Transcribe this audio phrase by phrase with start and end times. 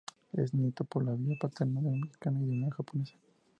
[0.33, 3.13] Es nieto por la vía paterna de un mexicano y de una japonesa.